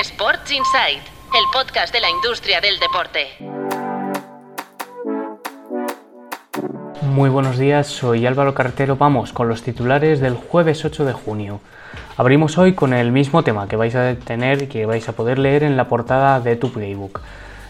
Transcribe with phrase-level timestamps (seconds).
[0.00, 3.28] Sports Insight, el podcast de la industria del deporte.
[7.02, 8.96] Muy buenos días, soy Álvaro Carretero.
[8.96, 11.60] Vamos con los titulares del jueves 8 de junio.
[12.16, 15.38] Abrimos hoy con el mismo tema que vais a tener y que vais a poder
[15.38, 17.20] leer en la portada de tu playbook.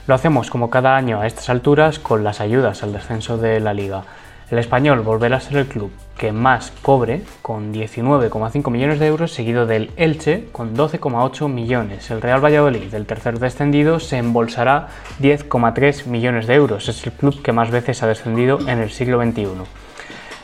[0.06, 3.74] Lo hacemos como cada año a estas alturas con las ayudas al descenso de la
[3.74, 4.04] liga.
[4.50, 9.32] El español volverá a ser el club que más cobre, con 19,5 millones de euros,
[9.32, 12.10] seguido del Elche, con 12,8 millones.
[12.10, 14.88] El Real Valladolid, del tercer descendido, se embolsará
[15.20, 16.88] 10,3 millones de euros.
[16.88, 19.48] Es el club que más veces ha descendido en el siglo XXI.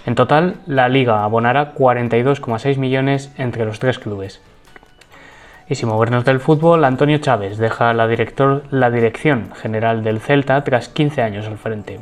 [0.07, 4.41] En total, la liga abonará 42,6 millones entre los tres clubes.
[5.69, 8.09] Y sin movernos del fútbol, Antonio Chávez deja la,
[8.71, 12.01] la dirección general del Celta tras 15 años al frente.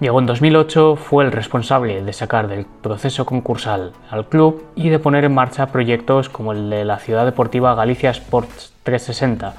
[0.00, 5.00] Llegó en 2008, fue el responsable de sacar del proceso concursal al club y de
[5.00, 9.54] poner en marcha proyectos como el de la ciudad deportiva Galicia Sports 360,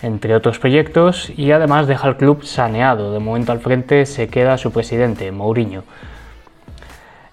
[0.00, 3.12] entre otros proyectos, y además deja el club saneado.
[3.12, 5.82] De momento al frente se queda su presidente, Mourinho.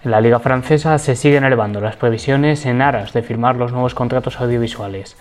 [0.06, 4.40] La liga francesa se siguen elevando las previsiones en aras de firmar los nuevos contratos
[4.40, 5.16] audiovisuales.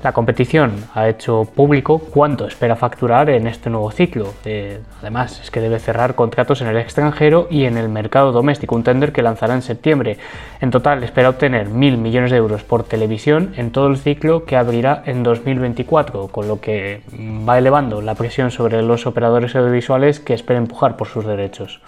[0.00, 4.32] La competición ha hecho público cuánto espera facturar en este nuevo ciclo.
[4.44, 8.76] Eh, además, es que debe cerrar contratos en el extranjero y en el mercado doméstico,
[8.76, 10.18] un tender que lanzará en septiembre.
[10.60, 14.56] En total, espera obtener mil millones de euros por televisión en todo el ciclo que
[14.56, 20.34] abrirá en 2024, con lo que va elevando la presión sobre los operadores audiovisuales que
[20.34, 21.80] espera empujar por sus derechos.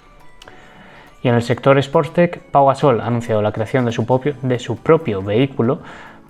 [1.23, 3.93] Y en el sector Sportstech, Pau Gasol ha anunciado la creación de
[4.59, 5.81] su propio, vehículo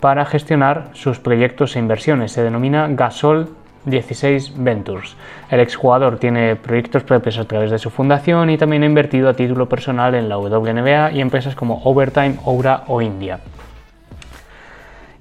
[0.01, 2.33] para gestionar sus proyectos e inversiones.
[2.33, 3.49] Se denomina Gasol
[3.85, 5.17] 16 Ventures.
[5.51, 9.35] El exjugador tiene proyectos propios a través de su fundación y también ha invertido a
[9.35, 13.41] título personal en la WNBA y empresas como Overtime, Oura o India.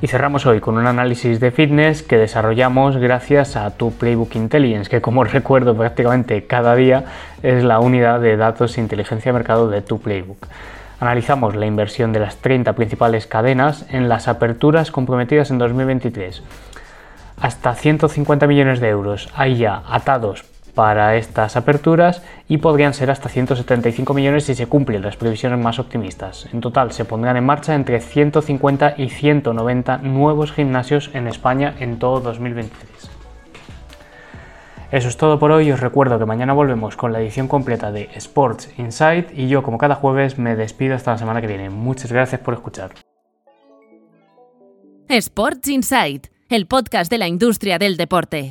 [0.02, 4.90] Y cerramos hoy con un análisis de fitness que desarrollamos gracias a tu Playbook Intelligence,
[4.90, 7.04] que como recuerdo prácticamente cada día
[7.44, 10.48] es la unidad de datos e inteligencia de mercado de tu Playbook.
[11.02, 16.44] Analizamos la inversión de las 30 principales cadenas en las aperturas comprometidas en 2023.
[17.42, 20.46] Hasta 150 millones de euros hay ya atados
[20.80, 25.78] para estas aperturas y podrían ser hasta 175 millones si se cumplen las previsiones más
[25.78, 26.48] optimistas.
[26.54, 32.00] En total se pondrán en marcha entre 150 y 190 nuevos gimnasios en España en
[32.00, 33.12] todo 2023.
[34.90, 35.70] Eso es todo por hoy.
[35.70, 39.78] Os recuerdo que mañana volvemos con la edición completa de Sports Insight y yo, como
[39.78, 41.70] cada jueves, me despido hasta la semana que viene.
[41.70, 42.92] Muchas gracias por escuchar.
[45.10, 48.48] Sports Insight, el podcast de la industria del deporte.